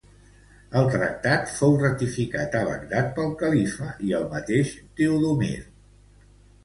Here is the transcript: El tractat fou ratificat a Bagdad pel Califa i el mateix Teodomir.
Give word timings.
El 0.79 0.87
tractat 0.93 1.51
fou 1.57 1.75
ratificat 1.83 2.57
a 2.61 2.63
Bagdad 2.69 3.11
pel 3.19 3.29
Califa 3.43 3.93
i 4.09 4.17
el 4.21 4.27
mateix 4.35 4.73
Teodomir. 5.03 5.53